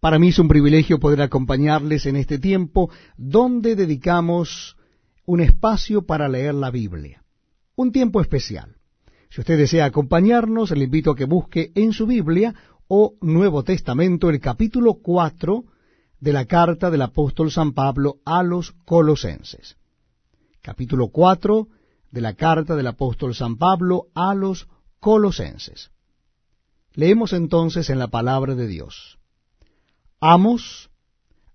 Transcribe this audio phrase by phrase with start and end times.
[0.00, 4.76] Para mí es un privilegio poder acompañarles en este tiempo donde dedicamos
[5.24, 7.24] un espacio para leer la Biblia.
[7.74, 8.76] Un tiempo especial.
[9.30, 12.54] Si usted desea acompañarnos, le invito a que busque en su Biblia
[12.86, 15.64] o Nuevo Testamento el capítulo 4
[16.20, 19.76] de la carta del apóstol San Pablo a los colosenses.
[20.62, 21.68] Capítulo 4
[22.10, 24.68] de la carta del apóstol San Pablo a los
[25.00, 25.90] colosenses.
[26.94, 29.17] Leemos entonces en la palabra de Dios.
[30.20, 30.90] Amos,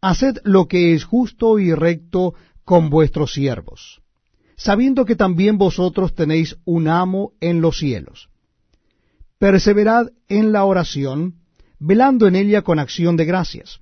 [0.00, 4.02] haced lo que es justo y recto con vuestros siervos,
[4.56, 8.28] sabiendo que también vosotros tenéis un amo en los cielos.
[9.38, 11.36] Perseverad en la oración,
[11.78, 13.80] velando en ella con acción de gracias,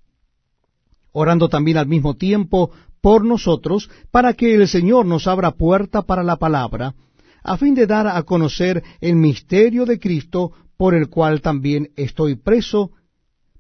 [1.12, 2.70] orando también al mismo tiempo
[3.00, 6.95] por nosotros, para que el Señor nos abra puerta para la palabra,
[7.42, 12.34] a fin de dar a conocer el misterio de Cristo, por el cual también estoy
[12.34, 12.90] preso,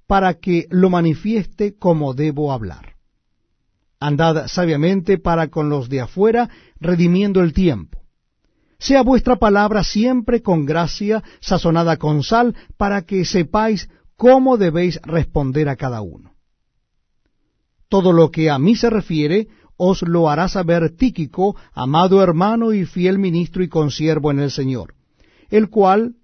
[0.06, 2.94] para que lo manifieste como debo hablar.
[3.98, 8.02] Andad sabiamente para con los de afuera, redimiendo el tiempo.
[8.78, 15.68] Sea vuestra palabra siempre con gracia, sazonada con sal, para que sepáis cómo debéis responder
[15.68, 16.34] a cada uno.
[17.88, 22.84] Todo lo que a mí se refiere, os lo hará saber Tíquico, amado hermano y
[22.84, 24.94] fiel ministro y consiervo en el Señor,
[25.48, 26.16] el cual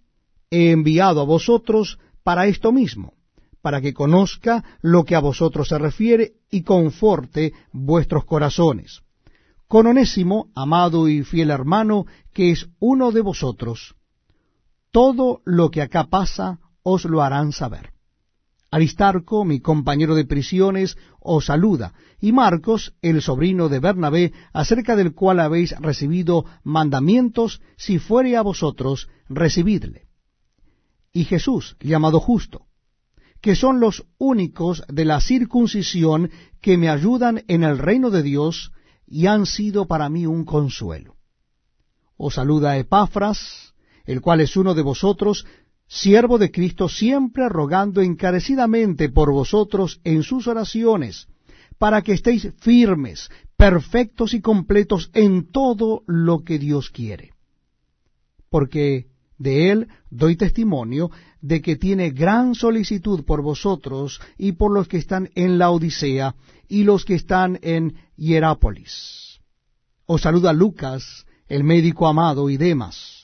[0.50, 3.14] he enviado a vosotros para esto mismo,
[3.62, 9.00] para que conozca lo que a vosotros se refiere y conforte vuestros corazones.
[9.68, 13.94] Con Onésimo, amado y fiel hermano, que es uno de vosotros,
[14.90, 17.92] todo lo que acá pasa os lo harán saber.
[18.70, 25.14] Aristarco, mi compañero de prisiones, os saluda, y Marcos, el sobrino de Bernabé, acerca del
[25.14, 30.06] cual habéis recibido mandamientos, si fuere a vosotros, recibidle.
[31.12, 32.66] Y Jesús, llamado justo,
[33.42, 38.72] que son los únicos de la circuncisión que me ayudan en el reino de Dios
[39.06, 41.16] y han sido para mí un consuelo.
[42.16, 45.44] Os saluda Epafras, el cual es uno de vosotros,
[45.88, 51.26] siervo de Cristo, siempre rogando encarecidamente por vosotros en sus oraciones,
[51.78, 57.32] para que estéis firmes, perfectos y completos en todo lo que Dios quiere.
[58.48, 61.10] Porque de él doy testimonio
[61.40, 66.34] de que tiene gran solicitud por vosotros y por los que están en la Odisea
[66.68, 69.40] y los que están en Hierápolis.
[70.06, 73.22] Os saluda Lucas, el médico amado, y Demas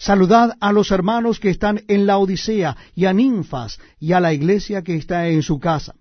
[0.00, 4.32] Saludad a los hermanos que están en la Odisea, y a Ninfas, y a la
[4.32, 5.94] iglesia que está en su casa.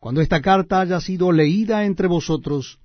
[0.00, 2.80] Cuando esta carta haya sido leída entre vosotros,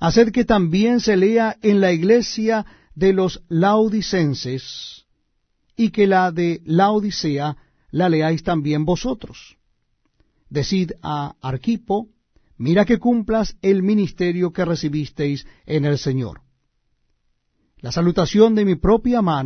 [0.00, 5.06] haced que también se lea en la iglesia de los laodicenses,
[5.76, 7.56] y que la de la Odisea
[7.90, 9.56] la leáis también vosotros.
[10.48, 12.08] Decid a Arquipo,
[12.56, 16.42] mira que cumplas el ministerio que recibisteis en el Señor.
[17.78, 19.42] La salutación de mi propia mano